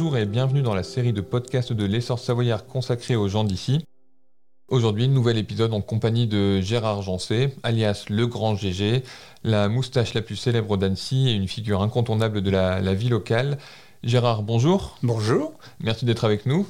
[0.00, 3.84] Bonjour et bienvenue dans la série de podcasts de l'essor savoyard consacrée aux gens d'ici.
[4.68, 9.02] Aujourd'hui, nouvel épisode en compagnie de Gérard Jancé, alias le grand GG,
[9.42, 13.58] la moustache la plus célèbre d'Annecy et une figure incontournable de la, la vie locale.
[14.04, 14.96] Gérard, bonjour.
[15.02, 15.54] Bonjour.
[15.80, 16.64] Merci d'être avec nous.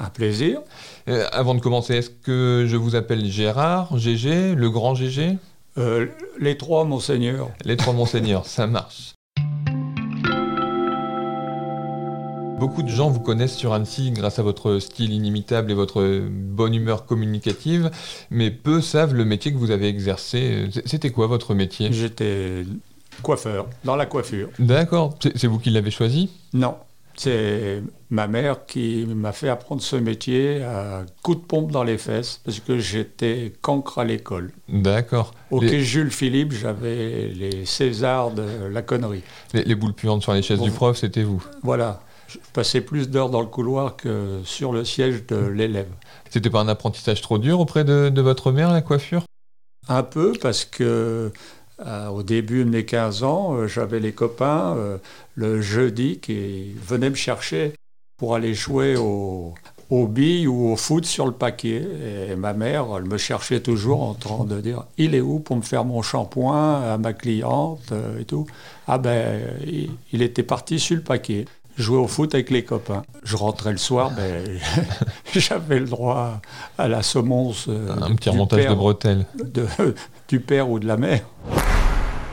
[0.00, 0.60] Un plaisir.
[1.08, 5.38] Euh, avant de commencer, est-ce que je vous appelle Gérard, GG, le grand GG
[5.78, 6.08] Euh,
[6.40, 7.48] les trois, monseigneur.
[7.64, 9.14] Les trois monseigneurs, ça marche.
[12.62, 16.72] Beaucoup de gens vous connaissent sur Annecy grâce à votre style inimitable et votre bonne
[16.76, 17.90] humeur communicative,
[18.30, 20.68] mais peu savent le métier que vous avez exercé.
[20.84, 21.88] C'était quoi votre métier?
[21.92, 22.62] J'étais
[23.20, 24.48] coiffeur, dans la coiffure.
[24.60, 26.30] D'accord, c'est vous qui l'avez choisi?
[26.52, 26.76] Non,
[27.16, 31.98] c'est ma mère qui m'a fait apprendre ce métier à coup de pompe dans les
[31.98, 34.52] fesses, parce que j'étais cancre à l'école.
[34.68, 35.34] D'accord.
[35.50, 39.24] Au Les- quai Jules Philippe, j'avais les Césars de la connerie.
[39.52, 40.64] Les, les boules puantes sur les chaises Bon.
[40.66, 41.44] du prof, c'était vous.
[41.64, 42.00] Voilà.
[42.28, 45.88] Je passais plus d'heures dans le couloir que sur le siège de l'élève.
[46.30, 49.24] C'était pas un apprentissage trop dur auprès de, de votre mère, la coiffure?
[49.88, 51.32] Un peu parce que
[51.86, 54.98] euh, au début de mes 15 ans, euh, j'avais les copains euh,
[55.34, 57.74] le jeudi qui venaient me chercher
[58.18, 59.54] pour aller jouer au,
[59.90, 61.84] aux billes ou au foot sur le paquet.
[62.30, 65.56] Et ma mère, elle me cherchait toujours en train de dire Il est où pour
[65.56, 68.46] me faire mon shampoing à ma cliente et tout?
[68.86, 71.46] Ah ben, il, il était parti sur le paquet.
[71.78, 73.02] Jouer au foot avec les copains.
[73.24, 74.44] Je rentrais le soir, ben,
[75.34, 76.40] j'avais le droit
[76.76, 77.66] à la semonce.
[77.68, 79.26] euh, Un petit remontage de bretelles.
[79.42, 79.66] de-
[80.28, 81.22] du père ou de la mère.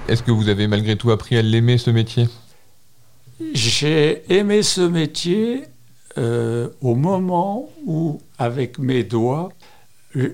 [0.07, 2.27] Est-ce que vous avez malgré tout appris à l'aimer, ce métier?
[3.53, 5.63] J'ai aimé ce métier
[6.17, 9.49] euh, au moment où, avec mes doigts,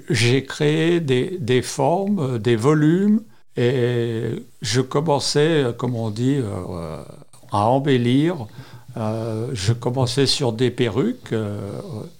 [0.09, 3.21] j'ai créé des, des formes, des volumes,
[3.57, 7.03] et je commençais, euh, comme on dit, euh,
[7.51, 8.47] à embellir.
[8.97, 11.57] Euh, je commençais sur des perruques, euh,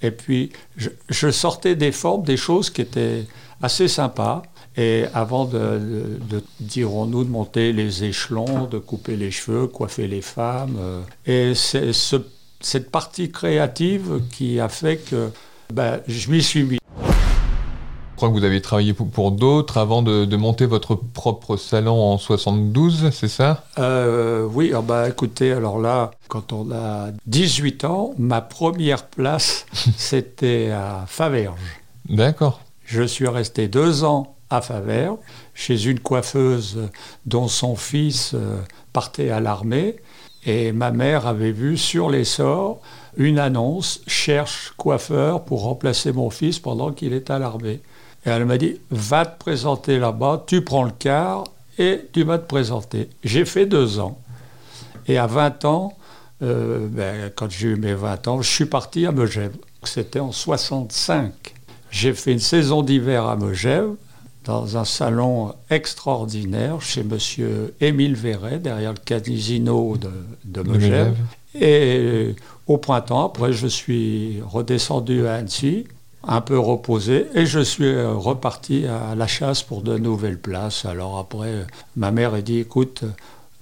[0.02, 3.26] et puis je, sortais des formes, des choses qui étaient
[3.62, 4.44] assez sympas.
[4.78, 5.80] Et avant de,
[6.60, 10.76] dirons-nous, de monter les échelons, de couper les cheveux, coiffer les femmes.
[10.78, 12.18] euh, et c'est ce-
[12.60, 15.30] cette partie créative qui a fait que
[15.74, 16.78] ben, je m'y suis mis.
[18.16, 21.58] Je crois que vous avez travaillé pour, pour d'autres avant de, de monter votre propre
[21.58, 23.66] salon en 72, c'est ça?
[23.78, 29.66] Euh, oui, ah bah, écoutez, alors là, quand on a 18 ans, ma première place,
[29.98, 31.60] c'était à Faverges.
[32.08, 32.62] D'accord.
[32.86, 35.18] Je suis resté deux ans à Faverges,
[35.54, 36.88] chez une coiffeuse
[37.26, 38.62] dont son fils euh,
[38.94, 39.98] partait à l'armée.
[40.46, 42.80] Et ma mère avait vu sur les sorts
[43.18, 47.82] une annonce cherche coiffeur pour remplacer mon fils pendant qu'il est à l'armée.
[48.26, 51.46] Et elle m'a dit va te présenter là-bas, tu prends le quart
[51.78, 53.10] et tu vas te présenter.
[53.24, 54.20] J'ai fait deux ans.
[55.08, 55.94] Et à 20 ans,
[56.42, 59.56] euh, ben, quand j'ai eu mes 20 ans, je suis parti à Megève.
[59.84, 61.32] C'était en 65.
[61.92, 63.92] J'ai fait une saison d'hiver à Megève,
[64.44, 70.10] dans un salon extraordinaire chez monsieur Émile Verret, derrière le casino de,
[70.46, 70.92] de De Megève.
[70.92, 71.16] Megève.
[71.56, 72.36] Et euh,
[72.68, 75.86] au printemps, après, je suis redescendu à Annecy,
[76.28, 80.86] un peu reposé, et je suis euh, reparti à la chasse pour de nouvelles places.
[80.86, 81.64] Alors après, euh,
[81.96, 83.04] ma mère a dit, écoute,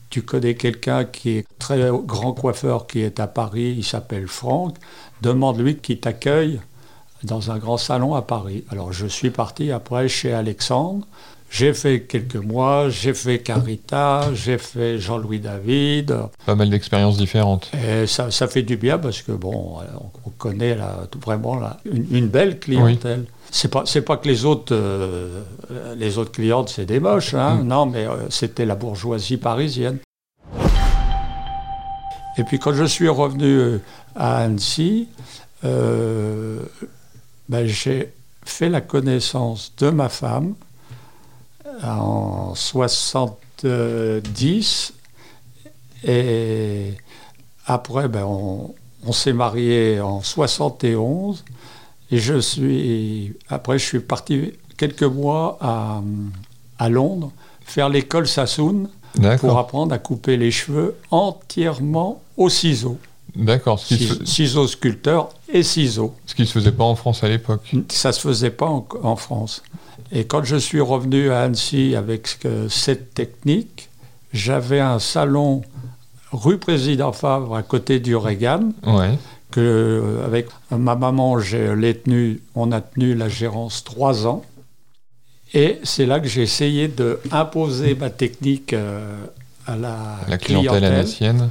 [0.10, 4.76] tu connais quelqu'un qui est très grand coiffeur qui est à Paris, il s'appelle Franck,
[5.22, 6.60] demande-lui qu'il t'accueille
[7.24, 8.64] dans un grand salon à Paris.
[8.70, 11.08] Alors je suis parti après chez Alexandre.
[11.56, 16.18] J'ai fait quelques mois, j'ai fait Carita, j'ai fait Jean-Louis David.
[16.48, 17.70] Pas mal d'expériences différentes.
[17.88, 19.78] Et ça, ça fait du bien parce que bon,
[20.26, 23.26] on connaît là, tout- vraiment là, une, une belle clientèle.
[23.52, 25.44] C'est pas c'est pas que les autres euh,
[25.96, 27.68] les autres clientes c'est des moches, hein, Mm.
[27.68, 30.00] non, mais euh, c'était la bourgeoisie parisienne.
[32.40, 33.78] Et puis quand je suis revenu euh,
[34.16, 35.08] à Annecy,
[35.66, 36.62] euh,
[37.48, 38.12] ben, j'ai
[38.44, 40.56] fait la connaissance de ma femme
[41.84, 44.94] en 70
[46.06, 46.94] et
[47.66, 48.74] après ben, on,
[49.06, 51.44] on s'est marié en 71
[52.12, 56.02] et je suis après je suis parti quelques mois à,
[56.80, 57.32] à Londres
[57.66, 58.90] faire l'école Sassoon
[59.38, 62.98] pour apprendre à couper les cheveux entièrement au ciseau.
[63.36, 63.80] D'accord.
[63.80, 66.14] Ce, qui se- Cis- Ciseaux sculpteurs et ciseaux.
[66.26, 67.72] ce qui se faisait pas en France à l'époque.
[67.90, 69.62] Ça ne se faisait pas en, en France.
[70.16, 73.90] Et quand je suis revenu à Annecy avec ce- cette technique,
[74.32, 75.64] j'avais un salon
[76.32, 79.18] rue Président Favre à côté du Reagan, Ouais.
[79.52, 84.44] que euh, avec ma maman, j'ai tenu, on a tenu la gérance trois ans.
[85.56, 89.24] Et c'est là que j'ai essayé d'imposer ma technique euh,
[89.68, 91.50] à la, La clientèle clientèle.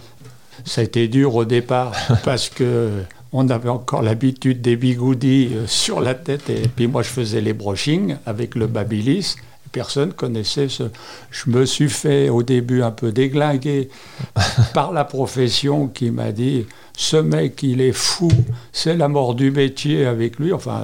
[0.64, 1.92] Ça a été dur au départ
[2.24, 7.02] parce que on avait encore l'habitude des bigoudis euh, sur la tête et puis moi
[7.02, 9.34] je faisais les brushings avec le babilis.
[9.72, 10.82] Personne connaissait ce.
[11.30, 13.88] Je me suis fait au début un peu déglinguer
[14.74, 18.28] par la profession qui m'a dit ce mec il est fou,
[18.70, 20.52] c'est la mort du métier avec lui.
[20.52, 20.82] Enfin,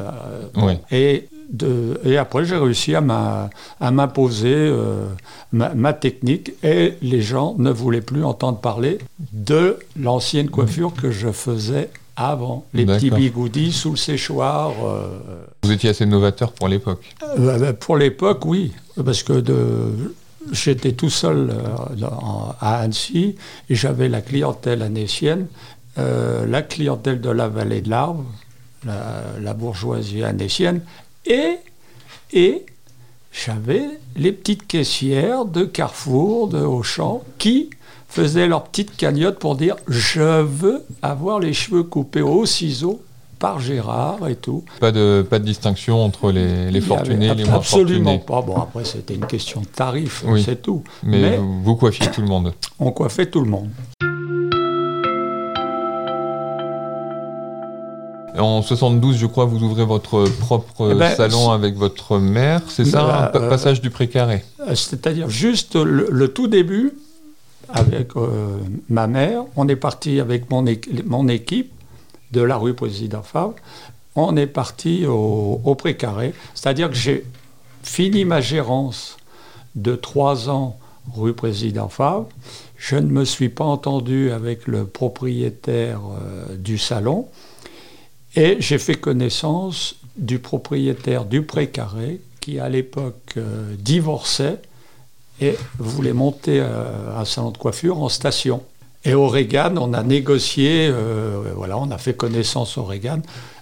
[0.57, 0.73] Oui.
[0.91, 3.03] et, de, et après, j'ai réussi à
[3.91, 5.07] m'imposer euh,
[5.53, 8.99] ma, ma technique et les gens ne voulaient plus entendre parler
[9.35, 12.67] de l'ancienne coiffure que je faisais avant.
[12.75, 14.73] Les petits bigoudis sous le séchoir.
[14.85, 15.19] euh,
[15.63, 17.15] Vous étiez assez novateur pour l'époque.
[17.39, 18.73] euh, bah, pour l'époque, oui,
[19.05, 20.15] parce que de,
[20.53, 23.37] j'étais tout seul euh, dans- à Annecy
[23.71, 25.47] et j'avais la clientèle annécienne,
[25.99, 28.25] euh, la clientèle de la vallée de l'Arve,
[28.85, 30.81] la, la bourgeoisie annécienne,
[31.27, 31.57] et,
[32.33, 32.65] et
[33.33, 33.85] j'avais
[34.17, 37.71] les petites caissières de Carrefour, de Auchan, qui
[38.09, 43.03] faisaient leur petite cagnotte pour dire je veux avoir les cheveux coupés au ciseau
[43.39, 44.65] par Gérard et tout.
[44.81, 48.25] Pas de, pas de distinction entre les, fortunés et les moins Absolument fortunés.
[48.27, 48.43] pas.
[48.43, 50.43] Bon, après, c'était une question de tarif, Oui.
[50.45, 50.83] c'est tout.
[51.05, 52.53] Mais, Mais- vous, vous coiffiez tout le monde.
[52.81, 53.69] On coiffait tout le monde.
[58.37, 62.61] En 72, je crois, vous ouvrez votre propre Eh ben, salon avec votre mère.
[62.69, 64.45] C'est ça, un euh, passage du précaré.
[64.61, 66.93] Euh, C'est-à-dire juste le, le tout début,
[67.69, 70.65] avec euh, ma mère, on est parti avec mon,
[71.07, 71.73] mon équipe
[72.33, 73.55] de la rue Président Favre,
[74.17, 76.35] on est parti au, au précaré.
[76.55, 77.25] C'est-à-dire que j'ai
[77.83, 79.17] fini ma gérance
[79.75, 80.79] de trois ans
[81.15, 82.29] rue Président Favre.
[82.77, 87.29] Je ne me suis pas entendu avec le propriétaire euh, du salon
[88.37, 94.61] et j'ai fait connaissance du propriétaire du précaré qui à l'époque euh, divorçait
[95.41, 98.63] et voulait monter euh, un salon de coiffure en station.
[99.05, 103.21] Et au Reagan, on a négocié, euh, voilà, on a fait connaissance au Reagan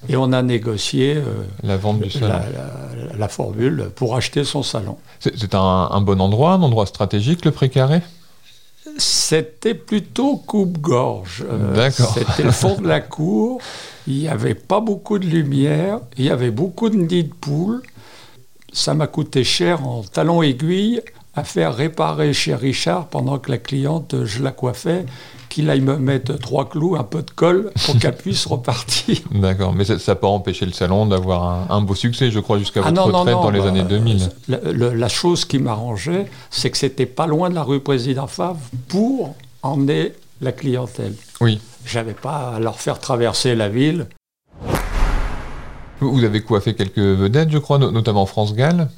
[0.09, 2.29] et on a négocié euh, La vente du salon.
[2.29, 4.97] la, la- la formule pour acheter son salon.
[5.21, 8.01] C'est c'est un, un bon endroit, un endroit stratégique, le précaré?
[8.99, 11.45] C'était plutôt coupe-gorge.
[11.51, 12.15] Euh, D'accord.
[12.15, 13.61] C'était le fond de la cour.
[14.07, 16.01] Il n'y avait pas beaucoup de lumière.
[16.17, 17.83] Il y avait beaucoup de nids de poules.
[18.73, 21.03] Ça m'a coûté cher en talons aiguilles
[21.37, 25.05] à faire réparer chez Richard pendant que la cliente, je la coiffais,
[25.51, 29.19] qu'il aille me mettre trois clous, un peu de colle pour qu'elle puisse repartir.
[29.31, 32.59] D'accord, mais ça n'a pas empêché le salon d'avoir un, un beau succès, je crois,
[32.59, 34.29] jusqu'à Ah votre non, retraite non, dans les bah, années 2000.
[34.49, 38.27] La, le- la chose qui m'arrangeait, c'est que c'était pas loin de la rue Président
[38.27, 38.59] Favre
[38.89, 41.15] pour emmener la clientèle.
[41.41, 41.61] Oui.
[41.87, 44.07] J'avais pas à leur faire traverser la ville.
[46.01, 48.89] Vous avez coiffé quelques vedettes, je crois, no- notamment France Gall.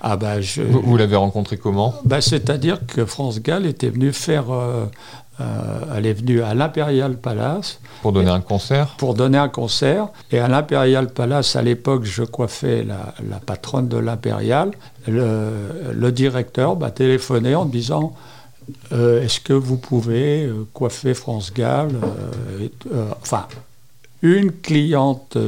[0.00, 1.94] Ah bah, je, Vous, vous l'avez rencontré comment?
[2.04, 4.86] Bah, c'est-à-dire que France Gall était venue faire, euh,
[5.40, 8.94] euh, elle est venue à l'Imperial Palace Pour donner un concert?
[8.98, 10.08] Pour donner un concert.
[10.32, 14.70] Et à l'Imperial Palace, à l'époque, je coiffais la, la patronne de l'Imperial.
[15.08, 15.50] Le,
[15.92, 18.12] le directeur m'a téléphoné en me disant
[18.92, 21.90] euh, Est-ce que vous pouvez coiffer France Gall
[23.22, 23.46] Enfin,
[24.22, 25.38] une cliente,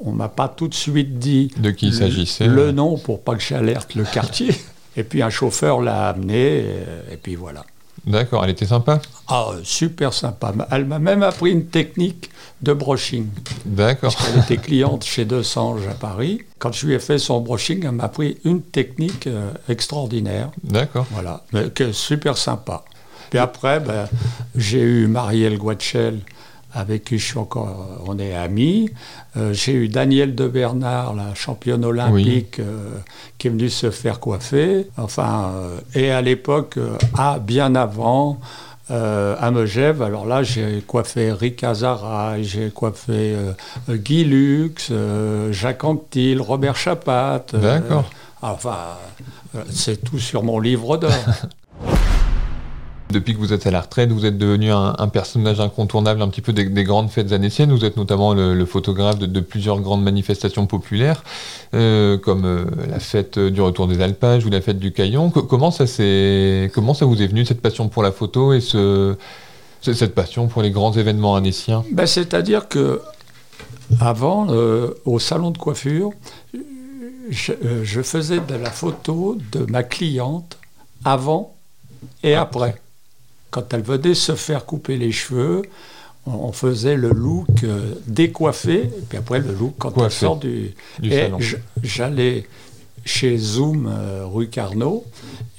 [0.00, 3.34] on m'a pas tout de suite dit De qui il s'agissait le nom pour pas
[3.34, 4.54] que j'alerte le quartier.
[4.96, 7.64] Et puis un chauffeur l'a amené, et, et puis voilà.
[8.06, 9.00] D'accord, elle était sympa?
[9.28, 10.52] Ah, euh, super sympa.
[10.70, 12.30] Elle m'a même appris une technique
[12.60, 13.28] de brushing.
[13.64, 14.14] D'accord.
[14.28, 16.42] Elle était cliente chez Desange à Paris.
[16.58, 20.50] Quand je lui ai fait son brushing, elle m'a appris une technique euh, extraordinaire.
[20.62, 21.06] D'accord.
[21.10, 22.84] Voilà, mais que super sympa.
[23.30, 24.06] Puis après, ben,
[24.54, 26.20] j'ai eu Marielle Guachel,
[26.74, 28.90] avec qui je suis encore, on est amis.
[29.36, 32.90] Euh, j'ai eu Daniel de Bernard, la championne olympique, euh,
[33.38, 34.88] qui est venue se faire coiffer.
[34.96, 36.78] Enfin, euh, et à l'époque,
[37.16, 38.40] ah, bien avant,
[38.90, 43.34] à Megève, alors là, j'ai coiffé Eric Azara, j'ai coiffé
[43.88, 44.92] Guy Lux,
[45.52, 47.46] Jacques Anquetil, Robert Chapat.
[47.54, 48.10] D'accord.
[48.42, 48.98] Enfin,
[49.70, 51.10] c'est tout sur mon livre d'or.
[53.14, 56.28] Depuis que vous êtes à la retraite, vous êtes devenu un, un personnage incontournable un
[56.28, 57.70] petit peu des, des grandes fêtes annéciennes.
[57.70, 61.22] Vous êtes notamment le, le photographe de, de plusieurs grandes manifestations populaires,
[61.74, 65.30] euh, comme euh, la fête du retour des alpages ou la fête du Caillon.
[65.30, 65.84] Co- comment, ça
[66.74, 69.14] comment ça vous est venu, cette passion pour la photo et ce,
[69.80, 71.84] ce- cette passion pour les grands événements annéciens?
[71.92, 73.00] Ben, C'est-à-dire que
[74.00, 76.10] avant, euh, au salon de coiffure,
[77.30, 77.52] je,
[77.84, 80.58] je faisais de la photo de ma cliente
[81.04, 81.54] avant
[82.24, 82.74] et après.
[83.54, 85.62] Quand elle venait se faire couper les cheveux,
[86.26, 90.06] on, on faisait le look euh, décoiffé, et puis après le look quand Coiffé.
[90.06, 90.74] elle sort du...
[91.04, 91.30] et
[91.84, 92.46] j'allais
[93.04, 95.04] chez Zoom, euh, rue Carnot,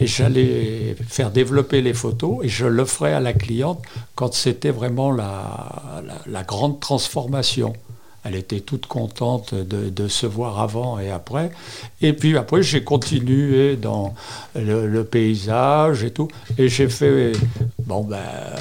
[0.01, 3.81] et j'allais faire développer les photos et je l'offrais à la cliente
[4.15, 7.71] quand c'était vraiment la, la, grande transformation.
[8.25, 11.51] Elle était toute contente de, se voir avant et après.
[12.01, 14.15] Et puis après, j'ai continué dans
[14.55, 16.27] le, paysage et tout.
[16.57, 17.33] Et j'ai fait,
[17.85, 18.17] bon ben,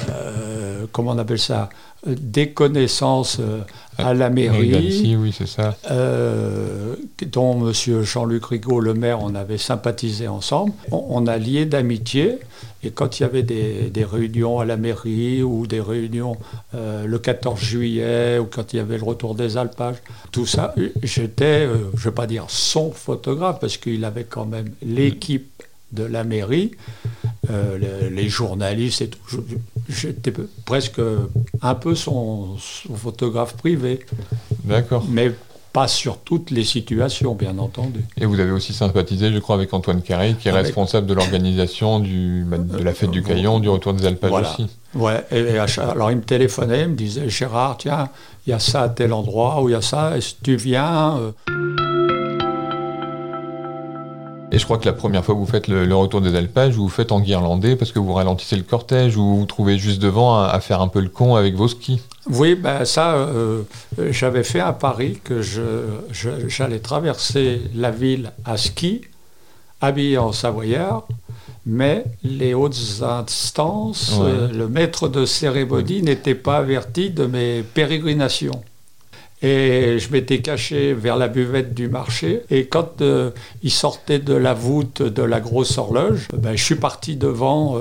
[0.09, 1.69] euh, comment on appelle ça?
[2.05, 3.61] Des connaissances euh,
[3.97, 5.75] à la mairie, oui, c'est ça.
[5.89, 6.95] Euh,
[7.31, 8.03] dont M.
[8.03, 10.73] Jean-Luc Rigaud, le maire, on avait sympathisé ensemble.
[10.91, 12.37] On, a lié d'amitié.
[12.83, 16.37] Et quand il y avait des, réunions à la mairie ou des réunions
[16.73, 19.97] le 14 juillet ou quand il y avait le retour des alpages,
[20.31, 24.69] tout ça, j'étais, je ne vais pas dire son photographe, parce qu'il avait quand même
[24.83, 25.55] l'équipe
[25.91, 26.71] de la mairie,
[28.11, 29.43] les, journalistes et tout
[29.89, 30.33] j'étais
[30.65, 30.99] presque
[31.61, 32.55] un peu son,
[32.95, 33.99] photographe privé.
[34.63, 35.05] D'accord.
[35.09, 35.31] Mais
[35.73, 37.99] pas sur toutes les situations, bien entendu.
[38.17, 41.99] Et vous avez aussi sympathisé, je crois, avec Antoine Carré, qui est responsable de l'organisation
[41.99, 44.67] bah, de la fête du Caillon, du retour des alpages aussi.
[44.93, 48.07] Ouais, et, alors il me téléphonait, il me disait Gérard, tiens,
[48.47, 50.55] il y a ça à tel endroit, ou il y a ça, est-ce que tu
[50.55, 51.31] viens euh
[54.55, 56.83] et je crois que la première fois que vous faites le, retour des alpages, vous
[56.83, 60.01] vous faites en guirlandais parce que vous ralentissez le cortège ou vous vous trouvez juste
[60.01, 62.01] devant à, faire un peu le con avec vos skis.
[62.29, 63.63] Oui, ben ça, euh,
[64.11, 69.01] j'avais fait à Paris que j'allais traverser la ville à ski,
[69.81, 71.05] habillé en savoyard,
[71.65, 78.63] mais les hautes instances, euh, le maître de cérémonie n'était pas averti de mes pérégrinations.
[79.41, 82.43] Et je m'étais caché vers la buvette du marché.
[82.49, 83.31] Et quand euh,
[83.63, 87.79] il sortait de la voûte de la grosse horloge, ben, je suis parti devant,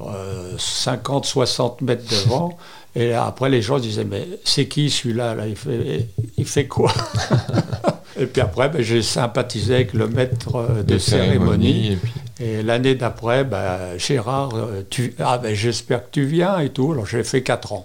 [0.00, 2.58] 50-60 euh, euh, mètres devant.
[2.96, 5.46] Et après, les gens disaient, mais c'est qui celui-là là?
[5.46, 6.08] Il, fait,
[6.38, 6.92] il fait quoi?
[8.18, 11.98] Et puis après, ben, j'ai sympathisé avec le maître de, cérémonie.
[12.40, 14.54] Et, l'année d'après, ben, Gérard,
[14.90, 15.14] tu...
[15.18, 16.92] ah, ben, j'espère que tu viens et tout.
[16.92, 17.84] Alors j'ai fait 4 ans.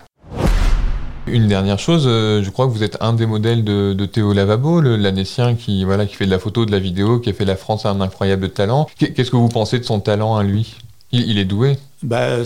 [1.32, 4.82] Une dernière chose, euh, je crois que vous êtes un des modèles de, Théo Lavabo,
[4.82, 7.56] l'Annécien qui, voilà, qui fait de la photo, de la vidéo, qui a fait la
[7.56, 8.90] France un incroyable talent.
[8.98, 10.76] Qu'est-ce que vous pensez de son talent à lui?
[11.14, 12.44] Il, est doué ben,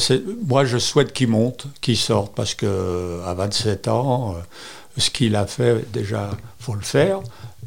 [0.48, 4.42] Moi, je souhaite qu'il monte, qu'il sorte, parce que à 27 ans, euh,
[5.00, 7.22] ce qu'il a fait, déjà, faut le faire.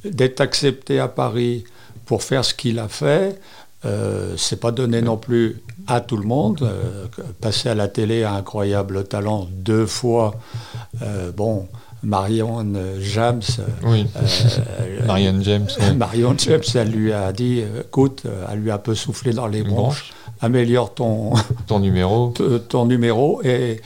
[0.04, 1.64] D'être accepté à Paris
[2.06, 3.40] pour faire ce qu'il a fait,
[3.84, 6.60] euh, c'est pas donné non plus à tout le monde.
[6.62, 7.06] Euh,
[7.40, 10.34] passer à la télé un incroyable talent deux fois,
[11.02, 11.68] euh, bon,
[12.02, 12.66] Marion
[13.00, 13.42] James.
[13.84, 14.06] Oui.
[15.06, 15.68] Marion James.
[15.96, 19.62] Marion James, elle lui a dit, écoute, elle lui a un peu soufflé dans les
[19.62, 20.12] bronches.
[20.40, 21.32] Améliore ton,
[21.66, 22.32] ton numéro.
[22.68, 23.80] ton numéro et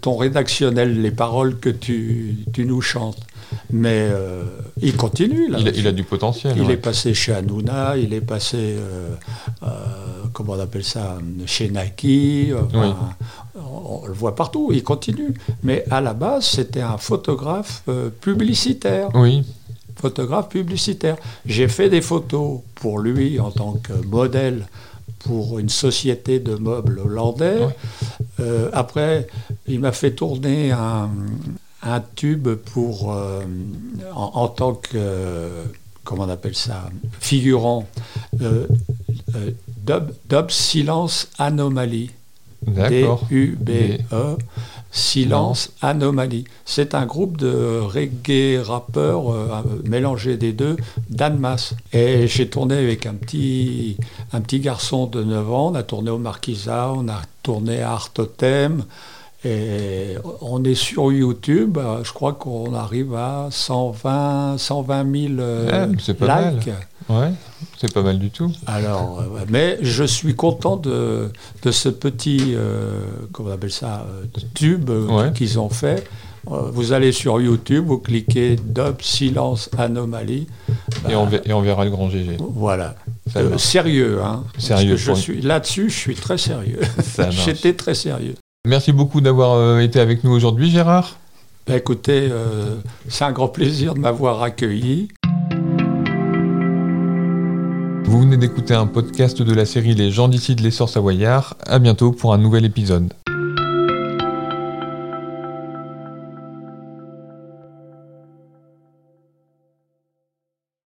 [0.00, 3.18] ton rédactionnel, les paroles que tu, tu nous chantes.
[3.70, 4.44] Mais euh,
[4.80, 5.48] il continue.
[5.48, 5.58] Là.
[5.60, 6.56] Il, a, du potentiel.
[6.58, 9.14] Il est passé chez Hanouna, il est passé, euh,
[9.62, 9.66] euh,
[10.32, 12.52] comment on appelle ça, chez Nike.
[13.56, 15.34] on, le voit partout, il continue.
[15.62, 17.84] Mais à la base, c'était un photographe
[18.20, 19.08] publicitaire.
[19.14, 19.44] Oui.
[19.96, 21.16] Photographe publicitaire.
[21.46, 24.66] J'ai fait des photos pour lui en tant que modèle
[25.24, 27.60] pour une société de meubles hollandais.
[28.72, 29.28] après,
[29.66, 31.10] il m'a fait tourner un,
[31.82, 33.42] un tube pour, euh,
[34.14, 35.64] en, tant que, euh,
[36.04, 37.86] comment on appelle ça, figurant,
[38.40, 38.66] euh,
[39.84, 42.10] dub, Silence Anomalie.
[42.64, 44.36] D-U-B-E,
[44.92, 46.44] Silence Anomalie.
[46.64, 50.76] C'est un groupe de reggae rappeurs mélangés des deux,
[51.08, 51.74] d'Annemasse.
[51.92, 53.96] Et j'ai tourné avec un petit,
[54.32, 57.92] un petit garçon de 9 ans, on a tourné au Marquisat, on a tourné à
[57.92, 58.84] Artotem,
[59.44, 65.34] et on est sur YouTube, je crois qu'on arrive à 120, 120 000
[65.88, 66.20] likes.
[66.20, 66.60] Mal.
[67.08, 67.32] Ouais,
[67.78, 68.50] c'est pas mal du tout.
[68.66, 71.30] Alors, euh, mais je suis content de,
[71.62, 73.00] de ce petit, euh,
[73.32, 74.90] comment on appelle ça, euh, tube
[75.34, 76.06] qu'ils ont fait.
[76.44, 80.48] Vous allez sur YouTube, vous cliquez Dub Silence Anomalie.
[81.08, 82.36] Et, on, et, on, verra le grand GG.
[82.40, 82.96] Voilà.
[83.58, 84.42] sérieux, hein.
[84.58, 84.96] Sérieux.
[84.96, 86.80] je suis là-dessus, je suis très sérieux.
[87.30, 88.34] J'étais très sérieux.
[88.68, 91.18] Merci beaucoup d'avoir euh, été avec nous aujourd'hui, Gérard.
[91.66, 92.76] Bah, écoutez, euh,
[93.08, 95.08] c'est un grand plaisir de m'avoir accueilli.
[98.04, 101.56] Vous venez d'écouter un podcast de la série Les gens d'ici de l'essor savoyard.
[101.66, 103.12] À bientôt pour un nouvel épisode.